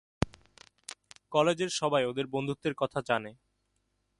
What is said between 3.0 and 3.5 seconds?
জানে।